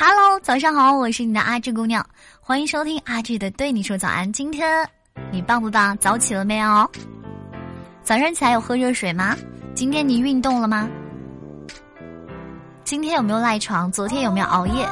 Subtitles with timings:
[0.00, 2.06] Hello，早上好，我是你的阿志姑娘，
[2.40, 4.32] 欢迎收听阿志的对你说早安。
[4.32, 4.88] 今天
[5.32, 5.98] 你棒不棒？
[5.98, 6.88] 早起了没有？
[8.04, 9.36] 早上起来有喝热水吗？
[9.74, 10.88] 今天你运动了吗？
[12.84, 13.90] 今天有没有赖床？
[13.90, 14.88] 昨天有没有熬夜？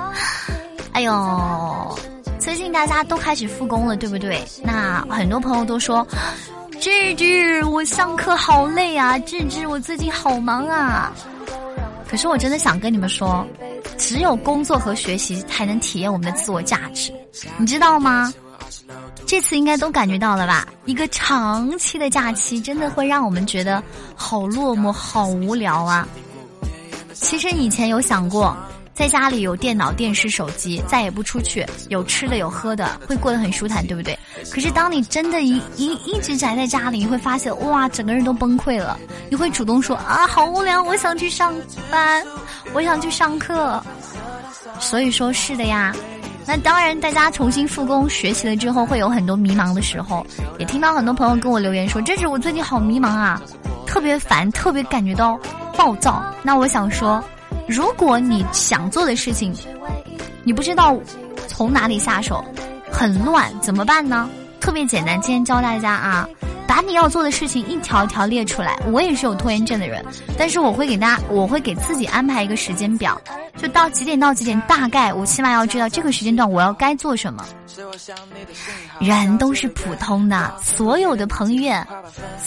[0.92, 1.98] 哎呦，
[2.38, 4.42] 最近大家都开始复工了，对不对？
[4.64, 6.08] 那很多朋友都说，
[6.80, 11.12] 志志，我上课好累啊，志志，我最近好忙啊。
[12.08, 13.46] 可是我真的想跟你们说，
[13.98, 17.12] 只有工作和学习才能体验我们的自我价值，
[17.56, 18.32] 你知道吗？
[19.26, 20.66] 这次应该都感觉到了吧？
[20.84, 23.82] 一个长期的假期真的会让我们觉得
[24.14, 26.06] 好落寞、好无聊啊。
[27.12, 28.56] 其实以前有想过。
[29.02, 34.16] 在家里有电脑、电视、手机，再也不出去，有吃的有喝的，会过得很舒坦，对不对？
[34.48, 38.96] 可是当你真的一一一直宅在家里，你会发现哇，整个人都崩溃了。
[39.28, 41.52] 你会主动说啊，好无聊，我想去上
[41.90, 42.24] 班，
[42.74, 43.82] 我想去上课。
[44.78, 45.92] 所以说是的呀。
[46.46, 50.24] 那当然，大家重新复工学习了之后，会有很多迷茫的时候。
[50.60, 53.42] 也听到很多朋友跟我留言说，这是我最近好迷茫啊，
[53.84, 55.36] 特别烦，特别感觉到
[55.76, 56.22] 暴躁。
[56.44, 57.20] 那我想说。
[57.72, 59.50] 如果你想做的事情，
[60.44, 60.94] 你不知道
[61.48, 62.44] 从哪里下手，
[62.90, 64.28] 很乱，怎么办呢？
[64.60, 66.28] 特别简单，今天教大家啊。
[66.72, 68.80] 把你要做的事情一条一条列出来。
[68.90, 70.02] 我也是有拖延症的人，
[70.38, 73.20] 但是我会给大家，我会给自己安排一个时间表，
[73.58, 77.44] 就到几点到几点，大概我起码要知道这个时间段我要该做什么。
[79.00, 81.86] 人都是普通的，所有的彭于晏，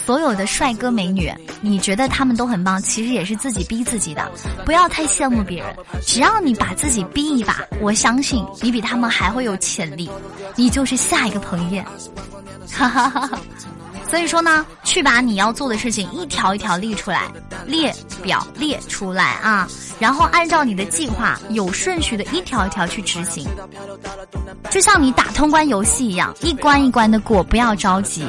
[0.03, 1.31] 所有的帅哥美女，
[1.61, 4.27] 你觉得他们都很棒，其实也是自己逼自己的。
[4.65, 10.09] 不要太羡慕别人，只要你把自己逼一把，我相信你比他们还会有潜力，
[10.55, 11.85] 你就是下一个彭于晏。
[12.71, 13.39] 哈哈哈哈。
[14.09, 17.29] 所以说呢，去把你要做的事情一条一条列出来，
[17.65, 19.67] 列表列出来啊，
[19.99, 23.45] 然后按照你的计划有顺序的一条一条去执行，
[24.69, 28.25] 就像你打通关游戏一样，一关一关的过，不要着急，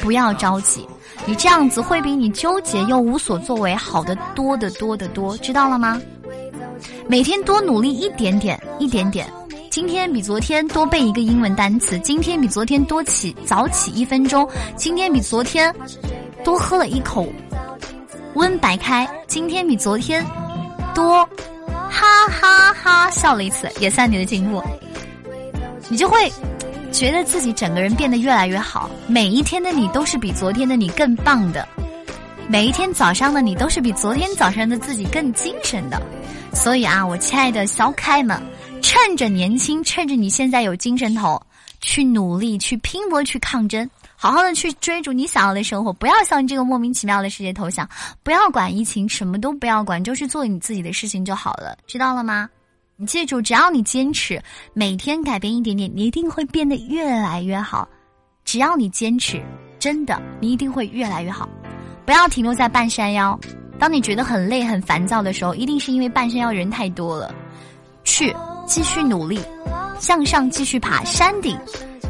[0.00, 0.86] 不要着急，
[1.26, 6.00] 你这样子会比你纠结又无所作为好的多得多得多，知道了吗？
[7.08, 9.26] 每天多努力一点点，一点点。
[9.74, 15.74] 今天比昨天多背一个英文单词，今天比昨天多起早起一分钟，今天比昨天
[16.44, 17.26] 多喝了一口
[18.34, 20.24] 温白开，今天比昨天
[20.94, 21.28] 多
[21.90, 24.62] 哈哈哈笑了一次，也算你的进步。
[25.88, 26.32] 你就会
[26.92, 31.66] 觉得自己整个人变得越来越好，每一天的你都是比昨天的你更棒的，
[32.46, 36.00] 每一天早上的你都是比昨天早上的自己更精神的。
[36.52, 38.40] 所以啊，我亲爱的小可爱们。
[38.84, 41.40] 趁着年轻，趁着你现在有精神头，
[41.80, 45.90] 去努力，去拼搏，去抗争，好好的去追逐你想要的生活。
[45.90, 47.88] 不要向这个莫名其妙的世界投降，
[48.22, 52.46] 不要管疫情，什么都不要管，就是做你自己的事情就好了，知道了吗？
[52.96, 54.38] 你记住，只要你坚持，
[54.74, 57.88] 每天改变一点点，你一定会变得越来越好。
[58.44, 59.42] 只要你坚持，
[59.78, 61.48] 真的，你一定会越来越好。
[62.04, 63.38] 不要停留在半山腰。
[63.78, 67.34] 当你觉得很累、很烦躁的时候，一定是因为半山腰人太多了。
[68.04, 68.36] 去。
[68.66, 69.40] 继续努力，
[70.00, 71.58] 向上继续爬山顶，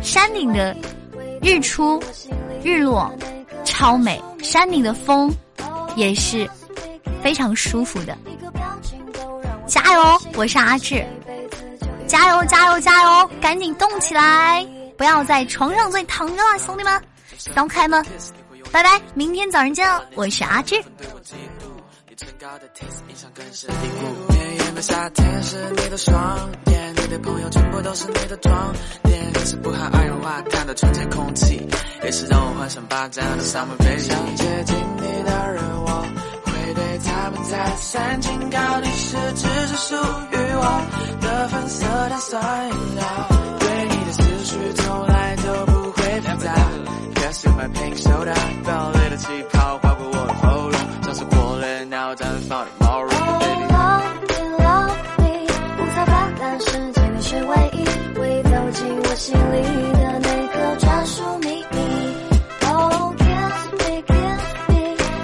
[0.03, 0.77] 山顶的
[1.43, 2.03] 日出、
[2.63, 3.11] 日落
[3.65, 5.33] 超美，山顶的风
[5.97, 6.49] 也是
[7.23, 8.17] 非常舒服的。
[9.67, 11.05] 加油，我是阿志，
[12.07, 14.67] 加油加油加油，赶紧动起来，
[14.97, 17.03] 不要在床上再躺着了，兄弟们，
[17.37, 18.05] 小可爱们，
[18.71, 20.83] 拜拜，明天早上见，我是阿志。
[22.15, 23.69] 也曾高的 taste 印象更深。
[23.69, 27.19] 礼物每夏天是你的双眼，你的。
[27.19, 28.37] 朋友全部都是你的。
[28.37, 31.67] 装点，你是不含二氧化碳的纯洁空气，
[32.05, 33.99] 也是让我幻想霸占的 summer baby。
[33.99, 36.07] 想接近你的人，我
[36.45, 43.34] 会对他们再三警告，你是只是属于我的粉色碳酸饮料
[59.25, 59.63] 心里
[59.95, 61.79] 的那个专属秘密。
[62.69, 64.75] Oh kiss me kiss me，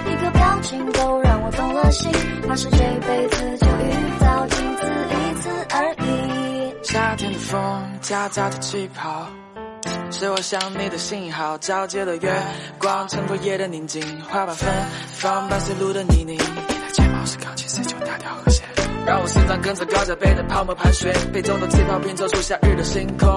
[0.09, 2.11] 一个表情都让我动了心，
[2.47, 6.73] 怕是这辈子就遇到仅此一次而已。
[6.83, 9.27] 夏天的风夹杂着气泡，
[10.09, 11.55] 是我想你的信号。
[11.59, 12.33] 皎洁的月
[12.79, 14.67] 光衬托夜的宁静，花瓣芬
[15.13, 16.33] 芳伴随路的泥泞。
[16.33, 18.60] 你的睫毛是钢琴，谁就大调和弦。
[19.05, 23.27] 让我心脏跟着高脚杯的泡沫盘旋，杯中的气泡拼凑出夏日的星空，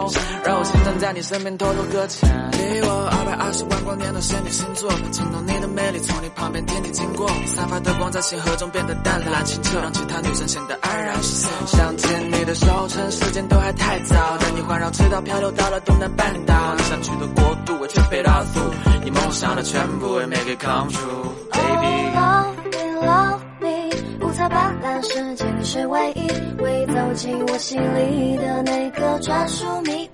[0.45, 2.29] 让我心脏在你身边偷偷搁浅。
[2.53, 11.49] 离我二百二十万光年的仙女星座，惊动你的魅力，从你旁边天地经过，你散发的光在星河中变得淡蓝清澈，让其他女生显得黯然失色。
[11.67, 18.61] 想牵你的手，趁时间都还太早，带你环绕赤道漂流到了东南半岛，你想去的国度我全飞到足，
[19.03, 21.54] 你梦想的全部也 make it come true，baby。
[25.05, 30.09] 世界你是唯一，会走进我心里的那个专属秘